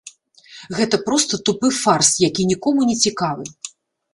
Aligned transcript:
Гэта 0.77 0.99
проста 1.09 1.39
тупы 1.49 1.69
фарс, 1.81 2.09
які 2.27 2.49
нікому 2.53 2.89
не 2.93 2.99
цікавы. 3.03 3.45